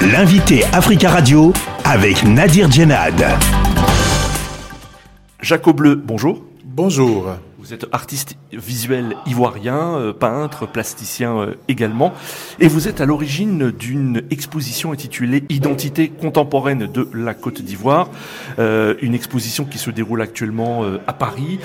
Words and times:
L'invité 0.00 0.62
Africa 0.72 1.10
Radio 1.10 1.52
avec 1.84 2.22
Nadir 2.22 2.70
Djenad. 2.70 3.20
Jacob 5.40 5.76
Bleu, 5.76 5.96
bonjour. 5.96 6.40
Bonjour. 6.64 7.34
Vous 7.68 7.74
êtes 7.74 7.86
artiste 7.92 8.38
visuel 8.50 9.14
ivoirien, 9.26 9.98
euh, 9.98 10.14
peintre, 10.14 10.66
plasticien 10.66 11.36
euh, 11.36 11.54
également, 11.68 12.14
et 12.60 12.66
vous 12.66 12.88
êtes 12.88 13.02
à 13.02 13.04
l'origine 13.04 13.70
d'une 13.70 14.22
exposition 14.30 14.90
intitulée 14.90 15.44
Identité 15.50 16.08
contemporaine 16.08 16.86
de 16.90 17.06
la 17.12 17.34
Côte 17.34 17.60
d'Ivoire, 17.60 18.08
euh, 18.58 18.94
une 19.02 19.12
exposition 19.12 19.66
qui 19.66 19.76
se 19.76 19.90
déroule 19.90 20.22
actuellement 20.22 20.82
à 21.06 21.12
Paris. 21.12 21.58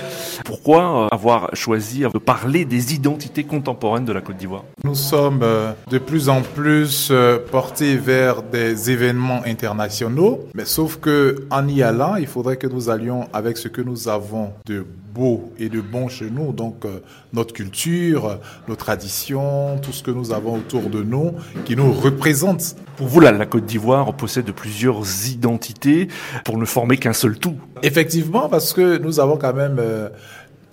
Pourquoi 0.44 1.08
avoir 1.10 1.48
choisi 1.54 2.00
de 2.00 2.18
parler 2.18 2.66
des 2.66 2.92
identités 2.92 3.44
contemporaines 3.44 4.04
de 4.04 4.12
la 4.12 4.20
Côte 4.20 4.36
d'Ivoire? 4.36 4.64
Nous 4.84 4.94
sommes 4.94 5.42
de 5.90 5.98
plus 5.98 6.28
en 6.28 6.42
plus 6.42 7.10
portés 7.50 7.96
vers 7.96 8.42
des 8.42 8.90
événements 8.90 9.40
internationaux, 9.46 10.46
mais 10.54 10.66
sauf 10.66 10.98
que 11.00 11.46
en 11.50 11.66
y 11.66 11.82
allant, 11.82 12.16
il 12.16 12.26
faudrait 12.26 12.58
que 12.58 12.66
nous 12.66 12.90
allions 12.90 13.26
avec 13.32 13.56
ce 13.56 13.68
que 13.68 13.80
nous 13.80 14.08
avons 14.08 14.52
de 14.66 14.84
beau 15.14 15.52
et 15.58 15.68
de 15.68 15.80
bon 15.80 16.08
chez 16.08 16.28
nous. 16.30 16.52
Donc 16.52 16.84
euh, 16.84 17.00
notre 17.32 17.54
culture, 17.54 18.38
nos 18.68 18.76
traditions, 18.76 19.78
tout 19.78 19.92
ce 19.92 20.02
que 20.02 20.10
nous 20.10 20.32
avons 20.32 20.56
autour 20.56 20.90
de 20.90 21.02
nous 21.02 21.32
qui 21.64 21.76
nous 21.76 21.92
représente. 21.92 22.76
Pour 22.96 23.08
vous, 23.08 23.20
là, 23.20 23.32
la 23.32 23.46
Côte 23.46 23.64
d'Ivoire 23.64 24.14
possède 24.14 24.50
plusieurs 24.52 25.02
identités 25.28 26.08
pour 26.44 26.58
ne 26.58 26.64
former 26.64 26.96
qu'un 26.96 27.12
seul 27.12 27.38
tout. 27.38 27.56
Effectivement, 27.82 28.48
parce 28.48 28.72
que 28.72 28.98
nous 28.98 29.20
avons 29.20 29.36
quand 29.36 29.54
même... 29.54 29.76
Euh, 29.78 30.08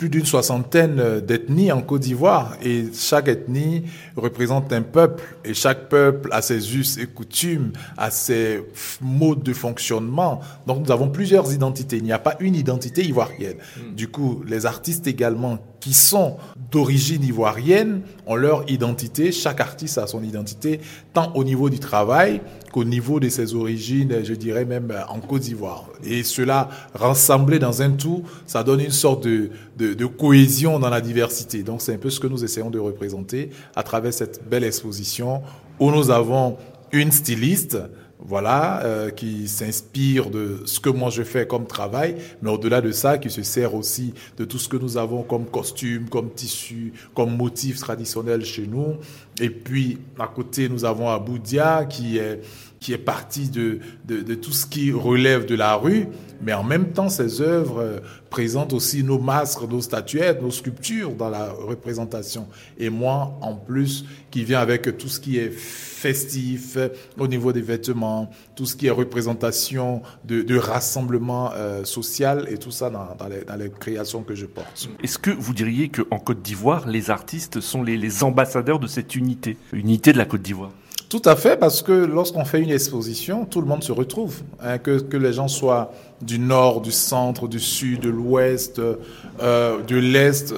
plus 0.01 0.09
d'une 0.09 0.25
soixantaine 0.25 0.99
euh, 0.99 1.21
d'ethnies 1.21 1.71
en 1.71 1.83
Côte 1.83 2.01
d'Ivoire 2.01 2.57
et 2.63 2.85
chaque 2.91 3.27
ethnie 3.27 3.83
représente 4.15 4.73
un 4.73 4.81
peuple 4.81 5.23
et 5.45 5.53
chaque 5.53 5.89
peuple 5.89 6.29
a 6.31 6.41
ses 6.41 6.75
us 6.75 6.97
et 6.97 7.05
coutumes, 7.05 7.71
a 7.97 8.09
ses 8.09 8.63
modes 8.99 9.43
de 9.43 9.53
fonctionnement. 9.53 10.41
Donc 10.65 10.83
nous 10.83 10.91
avons 10.91 11.09
plusieurs 11.09 11.53
identités. 11.53 11.97
Il 11.97 12.03
n'y 12.03 12.13
a 12.13 12.17
pas 12.17 12.35
une 12.39 12.55
identité 12.55 13.05
ivoirienne. 13.05 13.57
Hmm. 13.77 13.93
Du 13.93 14.07
coup, 14.07 14.41
les 14.47 14.65
artistes 14.65 15.05
également 15.05 15.59
qui 15.81 15.93
sont 15.93 16.37
d'origine 16.71 17.23
ivoirienne 17.23 18.03
ont 18.25 18.35
leur 18.35 18.69
identité. 18.71 19.33
Chaque 19.33 19.59
artiste 19.59 19.97
a 19.97 20.07
son 20.07 20.23
identité, 20.23 20.79
tant 21.11 21.33
au 21.35 21.43
niveau 21.43 21.69
du 21.69 21.79
travail 21.79 22.39
qu'au 22.71 22.85
niveau 22.85 23.19
de 23.19 23.27
ses 23.27 23.53
origines, 23.53 24.23
je 24.23 24.33
dirais 24.33 24.63
même 24.63 24.93
en 25.09 25.19
Côte 25.19 25.41
d'Ivoire. 25.41 25.89
Et 26.05 26.23
cela, 26.23 26.69
rassemblé 26.93 27.59
dans 27.59 27.81
un 27.81 27.91
tout, 27.91 28.23
ça 28.45 28.63
donne 28.63 28.79
une 28.79 28.91
sorte 28.91 29.25
de, 29.25 29.49
de, 29.77 29.93
de 29.93 30.05
cohésion 30.05 30.79
dans 30.79 30.89
la 30.89 31.01
diversité. 31.01 31.63
Donc 31.63 31.81
c'est 31.81 31.93
un 31.93 31.97
peu 31.97 32.09
ce 32.09 32.21
que 32.21 32.27
nous 32.27 32.45
essayons 32.45 32.69
de 32.69 32.79
représenter 32.79 33.49
à 33.75 33.83
travers 33.83 34.13
cette 34.13 34.47
belle 34.47 34.63
exposition 34.63 35.41
où 35.79 35.91
nous 35.91 36.11
avons 36.11 36.57
une 36.93 37.11
styliste, 37.11 37.77
voilà, 38.23 38.83
euh, 38.83 39.09
qui 39.09 39.47
s'inspire 39.47 40.29
de 40.29 40.61
ce 40.65 40.79
que 40.79 40.89
moi 40.89 41.09
je 41.09 41.23
fais 41.23 41.47
comme 41.47 41.65
travail, 41.65 42.15
mais 42.41 42.51
au-delà 42.51 42.81
de 42.81 42.91
ça, 42.91 43.17
qui 43.17 43.29
se 43.29 43.41
sert 43.41 43.73
aussi 43.73 44.13
de 44.37 44.45
tout 44.45 44.59
ce 44.59 44.69
que 44.69 44.77
nous 44.77 44.97
avons 44.97 45.23
comme 45.23 45.45
costume, 45.45 46.07
comme 46.09 46.29
tissu, 46.31 46.93
comme 47.15 47.35
motif 47.35 47.77
traditionnel 47.77 48.45
chez 48.45 48.67
nous. 48.67 48.97
Et 49.39 49.49
puis, 49.49 49.97
à 50.19 50.27
côté, 50.27 50.69
nous 50.69 50.85
avons 50.85 51.09
Aboudia, 51.09 51.85
qui 51.85 52.17
est 52.17 52.41
qui 52.81 52.93
est 52.93 52.97
parti 52.97 53.47
de, 53.47 53.77
de, 54.05 54.33
tout 54.33 54.51
ce 54.51 54.65
qui 54.65 54.91
relève 54.91 55.45
de 55.45 55.53
la 55.53 55.75
rue, 55.75 56.07
mais 56.41 56.53
en 56.53 56.63
même 56.63 56.93
temps, 56.93 57.09
ces 57.09 57.39
œuvres 57.39 57.79
euh, 57.79 57.99
présentent 58.31 58.73
aussi 58.73 59.03
nos 59.03 59.19
masques, 59.19 59.61
nos 59.69 59.81
statuettes, 59.81 60.41
nos 60.41 60.49
sculptures 60.49 61.11
dans 61.11 61.29
la 61.29 61.51
représentation. 61.51 62.47
Et 62.79 62.89
moi, 62.89 63.37
en 63.41 63.53
plus, 63.53 64.05
qui 64.31 64.43
vient 64.43 64.59
avec 64.59 64.97
tout 64.97 65.09
ce 65.09 65.19
qui 65.19 65.37
est 65.37 65.51
festif 65.51 66.79
au 67.19 67.27
niveau 67.27 67.53
des 67.53 67.61
vêtements, 67.61 68.31
tout 68.55 68.65
ce 68.65 68.75
qui 68.75 68.87
est 68.87 68.91
représentation 68.91 70.01
de, 70.25 70.57
rassemblement 70.57 71.51
euh, 71.53 71.83
social 71.83 72.47
et 72.49 72.57
tout 72.57 72.71
ça 72.71 72.89
dans, 72.89 73.15
les, 73.27 73.69
créations 73.69 74.23
que 74.23 74.33
je 74.33 74.47
porte. 74.47 74.89
Est-ce 75.03 75.19
que 75.19 75.29
vous 75.29 75.53
diriez 75.53 75.89
qu'en 75.89 76.17
Côte 76.17 76.41
d'Ivoire, 76.41 76.87
les 76.87 77.11
artistes 77.11 77.61
sont 77.61 77.83
les 77.83 78.23
ambassadeurs 78.23 78.79
de 78.79 78.87
cette 78.87 79.15
unité, 79.15 79.55
unité 79.71 80.13
de 80.13 80.17
la 80.17 80.25
Côte 80.25 80.41
d'Ivoire? 80.41 80.71
Tout 81.11 81.21
à 81.25 81.35
fait, 81.35 81.57
parce 81.57 81.81
que 81.81 81.91
lorsqu'on 81.91 82.45
fait 82.45 82.61
une 82.61 82.69
exposition, 82.69 83.43
tout 83.43 83.59
le 83.59 83.67
monde 83.67 83.83
se 83.83 83.91
retrouve. 83.91 84.43
Hein, 84.61 84.77
que, 84.77 85.01
que, 85.01 85.17
les 85.17 85.33
gens 85.33 85.49
soient 85.49 85.91
du 86.21 86.39
nord, 86.39 86.79
du 86.79 86.93
centre, 86.93 87.49
du 87.49 87.59
sud, 87.59 87.99
de 87.99 88.09
l'ouest, 88.09 88.79
euh, 88.79 89.83
de 89.85 89.97
l'est, 89.97 90.55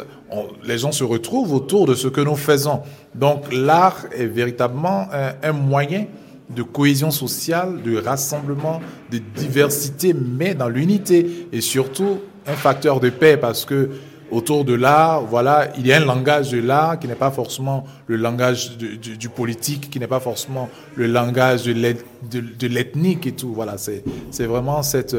les 0.64 0.78
gens 0.78 0.92
se 0.92 1.04
retrouvent 1.04 1.56
autour 1.56 1.88
de 1.88 1.96
ce 1.96 2.08
que 2.08 2.22
nous 2.22 2.36
faisons. 2.36 2.82
Donc 3.16 3.52
l'art 3.52 4.06
est 4.16 4.28
véritablement 4.28 5.08
un, 5.12 5.34
un 5.42 5.54
moyen 5.54 6.06
de 6.52 6.62
cohésion 6.62 7.10
sociale, 7.10 7.82
de 7.82 7.98
rassemblement, 7.98 8.80
de 9.12 9.18
diversité, 9.36 10.14
mais 10.14 10.54
dans 10.54 10.70
l'unité, 10.70 11.48
et 11.52 11.62
surtout 11.62 12.20
un 12.46 12.54
facteur 12.54 13.00
de 13.00 13.10
paix, 13.10 13.38
parce 13.38 13.66
que 13.66 13.90
autour 14.32 14.66
de 14.66 14.74
l'art, 14.74 15.22
voilà, 15.26 15.70
il 15.78 15.86
y 15.86 15.94
a 15.94 15.98
un 15.98 16.06
langage 16.06 16.52
de 16.52 16.60
l'art 16.60 17.00
qui 17.00 17.08
n'est 17.08 17.16
pas 17.16 17.32
forcément 17.32 17.84
le 18.08 18.16
langage 18.16 18.78
du, 18.78 19.30
politique, 19.30 19.90
qui 19.90 20.00
n'est 20.00 20.08
pas 20.08 20.20
forcément 20.20 20.70
le 20.96 21.08
langage 21.08 21.66
de 21.66 22.68
l'ethnique 22.68 23.28
et 23.28 23.34
tout. 23.34 23.54
Voilà, 23.54 23.76
c'est 23.78 24.46
vraiment 24.46 24.84
cette, 24.84 25.16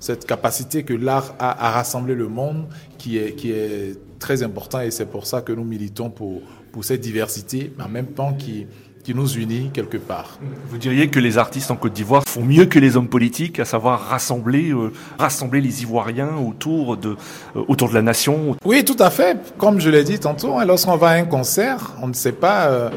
cette 0.00 0.26
capacité 0.26 0.82
que 0.82 0.94
l'art 0.94 1.34
a 1.38 1.66
à 1.66 1.70
rassembler 1.70 2.14
le 2.14 2.28
monde 2.28 2.66
qui 2.98 3.18
est, 3.18 3.34
qui 3.34 3.52
est 3.52 3.96
très 4.18 4.42
important 4.42 4.80
et 4.80 4.90
c'est 4.90 5.06
pour 5.06 5.26
ça 5.26 5.42
que 5.42 5.52
nous 5.52 5.64
militons 5.64 6.10
pour, 6.10 6.40
pour 6.72 6.84
cette 6.84 7.00
diversité, 7.00 7.72
mais 7.76 7.84
en 7.84 7.88
même 7.88 8.08
temps 8.08 8.34
qui, 8.34 8.66
qui 9.06 9.14
nous 9.14 9.38
unit 9.38 9.70
quelque 9.72 9.98
part. 9.98 10.40
Vous 10.68 10.78
diriez 10.78 11.06
que 11.06 11.20
les 11.20 11.38
artistes 11.38 11.70
en 11.70 11.76
Côte 11.76 11.92
d'Ivoire 11.92 12.24
font 12.26 12.42
mieux 12.42 12.66
que 12.66 12.80
les 12.80 12.96
hommes 12.96 13.06
politiques, 13.06 13.60
à 13.60 13.64
savoir 13.64 14.00
rassembler, 14.00 14.72
euh, 14.72 14.92
rassembler 15.16 15.60
les 15.60 15.82
Ivoiriens 15.82 16.36
autour 16.36 16.96
de, 16.96 17.10
euh, 17.54 17.62
autour 17.68 17.88
de 17.88 17.94
la 17.94 18.02
nation 18.02 18.56
Oui, 18.64 18.84
tout 18.84 18.96
à 18.98 19.10
fait. 19.10 19.38
Comme 19.58 19.78
je 19.78 19.90
l'ai 19.90 20.02
dit 20.02 20.18
tantôt, 20.18 20.58
hein, 20.58 20.64
lorsqu'on 20.64 20.96
va 20.96 21.10
à 21.10 21.14
un 21.14 21.24
concert, 21.24 21.92
on 22.02 22.08
ne 22.08 22.14
sait 22.14 22.32
pas... 22.32 22.66
Euh, 22.66 22.90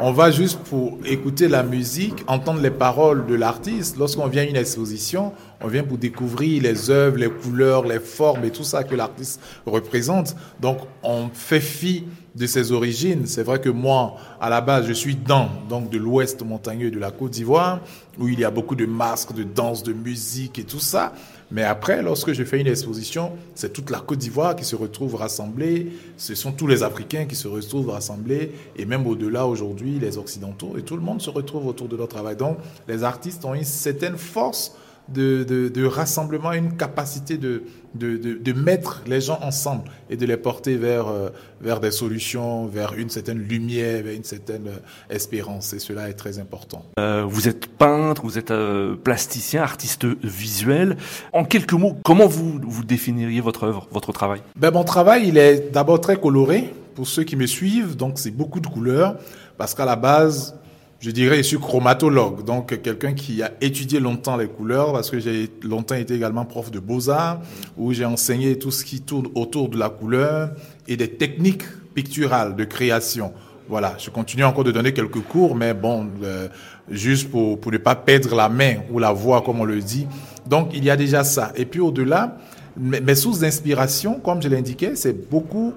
on 0.00 0.10
va 0.10 0.32
juste 0.32 0.58
pour 0.58 0.98
écouter 1.04 1.46
la 1.46 1.62
musique, 1.62 2.24
entendre 2.26 2.60
les 2.60 2.70
paroles 2.70 3.26
de 3.26 3.34
l'artiste. 3.36 3.98
Lorsqu'on 3.98 4.26
vient 4.26 4.42
à 4.42 4.46
une 4.46 4.56
exposition, 4.56 5.32
on 5.62 5.68
vient 5.68 5.84
pour 5.84 5.98
découvrir 5.98 6.62
les 6.62 6.90
œuvres, 6.90 7.18
les 7.18 7.30
couleurs, 7.30 7.84
les 7.84 8.00
formes 8.00 8.44
et 8.44 8.50
tout 8.50 8.64
ça 8.64 8.84
que 8.84 8.94
l'artiste 8.94 9.40
représente. 9.64 10.34
Donc, 10.60 10.78
on 11.02 11.28
fait 11.32 11.60
fi 11.60 12.04
de 12.34 12.46
ses 12.46 12.72
origines. 12.72 13.26
C'est 13.26 13.42
vrai 13.42 13.60
que 13.60 13.68
moi, 13.68 14.16
à 14.40 14.48
la 14.48 14.60
base, 14.60 14.86
je 14.86 14.92
suis 14.92 15.14
dans, 15.14 15.48
donc 15.68 15.90
de 15.90 15.98
l'ouest 15.98 16.42
montagneux 16.42 16.90
de 16.90 16.98
la 16.98 17.10
Côte 17.10 17.32
d'Ivoire, 17.32 17.80
où 18.18 18.28
il 18.28 18.40
y 18.40 18.44
a 18.44 18.50
beaucoup 18.50 18.74
de 18.74 18.86
masques, 18.86 19.34
de 19.34 19.42
danse, 19.42 19.82
de 19.82 19.92
musique 19.92 20.58
et 20.58 20.64
tout 20.64 20.80
ça. 20.80 21.12
Mais 21.50 21.62
après, 21.62 22.02
lorsque 22.02 22.32
je 22.32 22.44
fais 22.44 22.58
une 22.58 22.66
exposition, 22.66 23.32
c'est 23.54 23.72
toute 23.72 23.90
la 23.90 24.00
Côte 24.00 24.18
d'Ivoire 24.18 24.56
qui 24.56 24.64
se 24.64 24.74
retrouve 24.74 25.16
rassemblée. 25.16 25.92
Ce 26.16 26.34
sont 26.34 26.52
tous 26.52 26.66
les 26.66 26.82
Africains 26.82 27.26
qui 27.26 27.36
se 27.36 27.46
retrouvent 27.46 27.90
rassemblés. 27.90 28.52
Et 28.76 28.86
même 28.86 29.06
au-delà, 29.06 29.46
aujourd'hui, 29.46 29.98
les 30.00 30.16
Occidentaux. 30.16 30.74
Et 30.78 30.82
tout 30.82 30.96
le 30.96 31.02
monde 31.02 31.20
se 31.20 31.28
retrouve 31.28 31.66
autour 31.66 31.88
de 31.88 31.96
notre 31.96 32.14
travail. 32.14 32.36
Donc, 32.36 32.56
les 32.88 33.04
artistes 33.04 33.44
ont 33.44 33.54
une 33.54 33.64
certaine 33.64 34.16
force 34.16 34.74
de, 35.08 35.44
de, 35.44 35.68
de, 35.68 35.84
rassemblement, 35.84 36.52
une 36.52 36.76
capacité 36.76 37.36
de, 37.36 37.64
de, 37.94 38.52
mettre 38.52 39.02
les 39.06 39.20
gens 39.20 39.38
ensemble 39.42 39.90
et 40.10 40.16
de 40.16 40.24
les 40.26 40.36
porter 40.36 40.76
vers, 40.76 41.08
euh, 41.08 41.30
vers 41.60 41.80
des 41.80 41.90
solutions, 41.90 42.66
vers 42.66 42.94
une 42.94 43.10
certaine 43.10 43.38
lumière, 43.38 44.02
vers 44.02 44.14
une 44.14 44.24
certaine 44.24 44.68
euh, 44.68 45.14
espérance. 45.14 45.72
Et 45.72 45.78
cela 45.78 46.08
est 46.08 46.14
très 46.14 46.38
important. 46.38 46.84
Euh, 46.98 47.24
vous 47.26 47.48
êtes 47.48 47.66
peintre, 47.66 48.22
vous 48.22 48.38
êtes 48.38 48.50
euh, 48.50 48.94
plasticien, 48.94 49.62
artiste 49.62 50.06
visuel. 50.22 50.96
En 51.32 51.44
quelques 51.44 51.72
mots, 51.72 51.96
comment 52.04 52.26
vous, 52.26 52.60
vous 52.62 52.84
définiriez 52.84 53.40
votre 53.40 53.64
œuvre, 53.64 53.88
votre 53.90 54.12
travail? 54.12 54.40
Ben, 54.56 54.70
Mon 54.70 54.84
travail, 54.84 55.28
il 55.28 55.38
est 55.38 55.72
d'abord 55.72 56.00
très 56.00 56.16
coloré. 56.16 56.72
Pour 56.94 57.08
ceux 57.08 57.24
qui 57.24 57.36
me 57.36 57.46
suivent, 57.46 57.96
donc 57.96 58.18
c'est 58.18 58.30
beaucoup 58.30 58.60
de 58.60 58.66
couleurs, 58.66 59.16
parce 59.56 59.74
qu'à 59.74 59.86
la 59.86 59.96
base, 59.96 60.54
je 61.02 61.10
dirais, 61.10 61.38
je 61.38 61.42
suis 61.42 61.58
chromatologue, 61.58 62.44
donc 62.44 62.80
quelqu'un 62.80 63.12
qui 63.12 63.42
a 63.42 63.50
étudié 63.60 63.98
longtemps 63.98 64.36
les 64.36 64.46
couleurs, 64.46 64.92
parce 64.92 65.10
que 65.10 65.18
j'ai 65.18 65.50
longtemps 65.64 65.96
été 65.96 66.14
également 66.14 66.44
prof 66.44 66.70
de 66.70 66.78
beaux-arts, 66.78 67.40
où 67.76 67.92
j'ai 67.92 68.04
enseigné 68.04 68.56
tout 68.56 68.70
ce 68.70 68.84
qui 68.84 69.00
tourne 69.00 69.26
autour 69.34 69.68
de 69.68 69.76
la 69.76 69.88
couleur 69.90 70.50
et 70.86 70.96
des 70.96 71.08
techniques 71.08 71.64
picturales 71.92 72.54
de 72.54 72.62
création. 72.62 73.32
Voilà, 73.68 73.96
je 73.98 74.10
continue 74.10 74.44
encore 74.44 74.62
de 74.62 74.70
donner 74.70 74.92
quelques 74.92 75.22
cours, 75.22 75.56
mais 75.56 75.74
bon, 75.74 76.06
euh, 76.22 76.46
juste 76.88 77.32
pour, 77.32 77.58
ne 77.72 77.78
pas 77.78 77.96
perdre 77.96 78.36
la 78.36 78.48
main 78.48 78.76
ou 78.92 79.00
la 79.00 79.10
voix, 79.10 79.42
comme 79.42 79.58
on 79.58 79.64
le 79.64 79.80
dit. 79.80 80.06
Donc, 80.46 80.70
il 80.72 80.84
y 80.84 80.90
a 80.90 80.96
déjà 80.96 81.24
ça. 81.24 81.52
Et 81.56 81.64
puis, 81.64 81.80
au-delà, 81.80 82.36
mes, 82.76 83.00
mes 83.00 83.16
sources 83.16 83.40
d'inspiration, 83.40 84.20
comme 84.20 84.40
je 84.40 84.48
l'indiquais, 84.48 84.94
c'est 84.94 85.28
beaucoup 85.28 85.74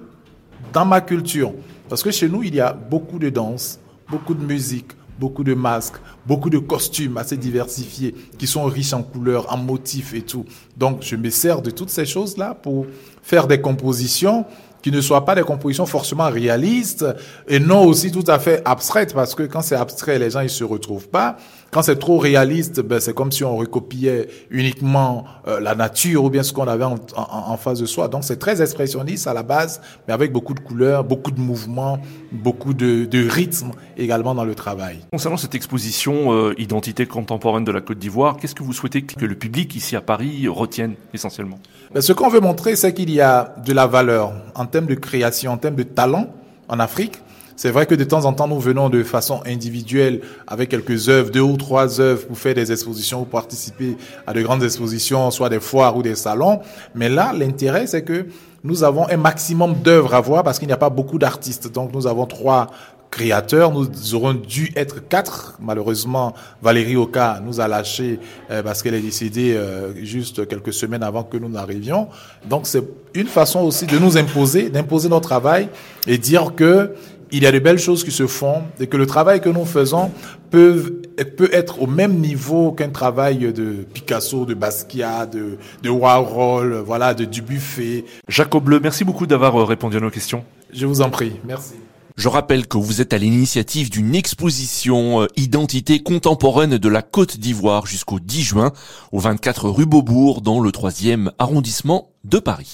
dans 0.72 0.86
ma 0.86 1.02
culture. 1.02 1.52
Parce 1.90 2.04
que 2.04 2.12
chez 2.12 2.30
nous, 2.30 2.44
il 2.44 2.54
y 2.54 2.62
a 2.62 2.74
beaucoup 2.74 3.18
de 3.18 3.30
danse, 3.30 3.80
beaucoup 4.08 4.36
de 4.36 4.46
musique, 4.46 4.92
beaucoup 5.20 5.44
de 5.44 5.54
masques, 5.54 5.96
beaucoup 6.26 6.50
de 6.50 6.58
costumes 6.58 7.18
assez 7.18 7.38
diversifiés 7.38 8.14
qui 8.38 8.48
sont 8.48 8.66
riches 8.66 8.94
en 8.94 9.04
couleurs, 9.04 9.52
en 9.54 9.58
motifs 9.58 10.14
et 10.14 10.22
tout. 10.22 10.46
Donc, 10.78 11.02
je 11.02 11.16
me 11.16 11.30
sers 11.30 11.62
de 11.62 11.72
toutes 11.72 11.90
ces 11.90 12.06
choses-là 12.06 12.54
pour 12.54 12.86
faire 13.22 13.48
des 13.48 13.62
compositions 13.62 14.46
qui 14.86 14.92
ne 14.92 15.02
soient 15.02 15.26
pas 15.26 15.34
des 15.34 15.42
compositions 15.42 15.88
forcément 15.88 16.30
réalistes 16.30 17.08
et 17.48 17.58
non 17.58 17.86
aussi 17.86 18.12
tout 18.12 18.24
à 18.28 18.38
fait 18.38 18.62
abstraites, 18.66 19.16
parce 19.16 19.34
que 19.34 19.42
quand 19.42 19.64
c'est 19.64 19.74
abstrait, 19.74 20.20
les 20.20 20.30
gens 20.30 20.42
ils 20.42 20.50
se 20.52 20.64
retrouvent 20.64 21.10
pas. 21.10 21.38
Quand 21.72 21.82
c'est 21.82 21.96
trop 21.98 22.20
réaliste, 22.20 22.82
ben, 22.82 23.00
c'est 23.00 23.16
comme 23.16 23.32
si 23.32 23.44
on 23.44 23.58
recopiait 23.58 24.28
uniquement 24.52 25.26
euh, 25.48 25.60
la 25.60 25.74
nature 25.74 26.24
ou 26.24 26.30
bien 26.30 26.44
ce 26.44 26.54
qu'on 26.54 26.68
avait 26.68 26.84
en, 26.84 27.00
en, 27.18 27.58
face 27.58 27.80
de 27.80 27.88
soi. 27.88 28.10
Donc 28.10 28.24
c'est 28.24 28.38
très 28.38 28.62
expressionniste 28.62 29.26
à 29.26 29.34
la 29.34 29.42
base, 29.42 29.82
mais 30.08 30.14
avec 30.14 30.32
beaucoup 30.32 30.54
de 30.54 30.60
couleurs, 30.60 31.04
beaucoup 31.04 31.32
de 31.32 31.40
mouvements, 31.40 31.98
beaucoup 32.32 32.76
de, 32.76 33.06
de 33.06 33.28
rythme 33.28 33.72
également 33.98 34.36
dans 34.36 34.46
le 34.46 34.54
travail. 34.54 35.00
Concernant 35.12 35.38
cette 35.38 35.56
exposition 35.56 36.32
euh, 36.32 36.54
Identité 36.60 37.08
contemporaine 37.08 37.64
de 37.64 37.72
la 37.72 37.82
Côte 37.82 37.98
d'Ivoire, 37.98 38.38
qu'est-ce 38.38 38.54
que 38.54 38.62
vous 38.62 38.72
souhaitez 38.72 39.02
que 39.02 39.26
le 39.26 39.36
public 39.36 39.76
ici 39.76 39.96
à 39.96 40.02
Paris 40.02 40.48
retienne 40.48 40.94
essentiellement? 41.12 41.58
Ben, 41.92 42.02
Ce 42.02 42.14
qu'on 42.14 42.30
veut 42.30 42.40
montrer, 42.40 42.76
c'est 42.76 42.94
qu'il 42.94 43.10
y 43.10 43.20
a 43.20 43.56
de 43.66 43.74
la 43.74 43.88
valeur 43.88 44.32
en 44.56 44.66
termes 44.66 44.88
de 44.88 44.96
création, 44.96 45.52
en 45.52 45.58
termes 45.58 45.76
de 45.76 45.84
talent 45.84 46.28
en 46.68 46.80
Afrique 46.80 47.22
c'est 47.58 47.72
vrai 47.72 47.86
que 47.86 47.96
de 47.96 48.04
temps 48.04 48.26
en 48.26 48.34
temps, 48.34 48.50
nous 48.50 48.60
venons 48.60 48.90
de 48.90 49.02
façon 49.04 49.42
individuelle 49.46 50.20
avec 50.46 50.70
quelques 50.70 51.08
œuvres, 51.08 51.32
deux 51.32 51.40
ou 51.40 51.56
trois 51.56 52.02
œuvres 52.02 52.28
pour 52.28 52.38
faire 52.38 52.54
des 52.54 52.72
expositions 52.72 53.22
ou 53.22 53.26
participer 53.26 53.96
à 54.28 54.34
de 54.34 54.42
grandes 54.42 54.64
expositions, 54.64 55.32
soit 55.32 55.48
des 55.48 55.62
foires 55.62 55.96
ou 55.96 56.04
des 56.04 56.16
salons. 56.16 56.60
Mais 56.96 57.08
là, 57.08 57.32
l'intérêt, 57.34 57.88
c'est 57.88 58.04
que 58.04 58.28
nous 58.66 58.84
avons 58.84 59.08
un 59.08 59.16
maximum 59.16 59.74
d'œuvres 59.76 60.16
à 60.16 60.20
voir 60.20 60.44
parce 60.44 60.60
qu'il 60.60 60.68
n'y 60.68 60.74
a 60.74 60.78
pas 60.78 60.90
beaucoup 60.90 61.18
d'artistes. 61.18 61.72
Donc, 61.72 61.94
nous 61.94 62.08
avons 62.08 62.26
trois 62.26 62.72
créateurs. 63.16 63.72
Nous 63.72 64.14
aurons 64.14 64.34
dû 64.34 64.72
être 64.76 65.08
quatre. 65.08 65.58
Malheureusement, 65.62 66.34
Valérie 66.62 66.98
Oka 66.98 67.40
nous 67.44 67.62
a 67.62 67.68
lâché 67.68 68.20
euh, 68.52 68.62
parce 68.62 68.84
qu'elle 68.84 68.94
est 68.94 69.00
décédée 69.00 69.54
euh, 69.56 69.94
juste 70.04 70.48
quelques 70.48 70.74
semaines 70.74 71.04
avant 71.04 71.24
que 71.24 71.38
nous 71.38 71.50
n'arrivions. 71.50 72.10
Donc, 72.46 72.68
c'est 72.68 72.84
une 73.14 73.28
façon 73.28 73.62
aussi 73.62 73.86
de 73.86 73.98
nous 73.98 74.18
imposer, 74.18 74.70
d'imposer 74.70 75.08
notre 75.08 75.30
travail 75.30 75.70
et 76.08 76.18
dire 76.18 76.54
que 76.56 76.94
il 77.32 77.42
y 77.42 77.48
a 77.48 77.52
de 77.52 77.60
belles 77.60 77.80
choses 77.80 78.04
qui 78.04 78.12
se 78.12 78.28
font 78.28 78.64
et 78.80 78.88
que 78.88 78.98
le 78.98 79.08
travail 79.08 79.42
que 79.42 79.50
nous 79.50 79.66
faisons 79.66 80.12
peut, 80.52 81.02
peut 81.38 81.50
être 81.52 81.82
au 81.82 81.88
même 81.88 82.20
niveau 82.20 82.72
qu'un 82.72 82.90
travail 82.90 83.52
de 83.52 83.86
Picasso, 83.94 84.46
de 84.46 84.54
Basquiat, 84.54 85.26
de, 85.26 85.58
de 85.82 85.90
Warhol, 85.90 86.84
voilà, 86.86 87.14
de 87.14 87.26
Dubuffet. 87.26 88.06
Jacob 88.28 88.66
Bleu, 88.66 88.80
merci 88.82 89.04
beaucoup 89.04 89.26
d'avoir 89.26 89.60
euh, 89.60 89.64
répondu 89.64 89.98
à 89.98 90.00
nos 90.02 90.12
questions. 90.12 90.44
Je 90.72 90.86
vous 90.86 91.02
en 91.02 91.10
prie, 91.10 91.34
merci. 91.46 91.76
Je 92.16 92.30
rappelle 92.30 92.66
que 92.66 92.78
vous 92.78 93.02
êtes 93.02 93.12
à 93.12 93.18
l'initiative 93.18 93.90
d'une 93.90 94.16
exposition 94.16 95.24
euh, 95.24 95.28
identité 95.36 96.02
contemporaine 96.02 96.78
de 96.78 96.90
la 96.90 97.02
Côte 97.02 97.38
d'Ivoire 97.38 97.86
jusqu'au 97.86 98.22
10 98.22 98.42
juin 98.42 98.72
au 99.12 99.20
24 99.20 99.70
rue 99.70 99.86
Beaubourg 99.86 100.42
dans 100.42 100.62
le 100.62 100.70
3e 100.70 101.32
arrondissement 101.40 102.14
de 102.24 102.40
Paris. 102.40 102.72